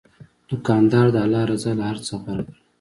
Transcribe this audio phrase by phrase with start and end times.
[0.49, 2.53] دوکاندار د الله رضا له هر څه غوره ګڼي.